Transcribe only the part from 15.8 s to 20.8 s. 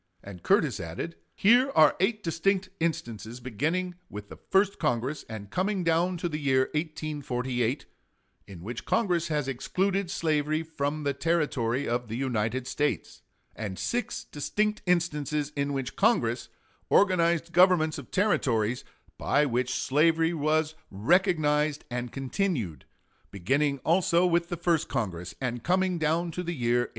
Congress organized governments of Territories by which slavery was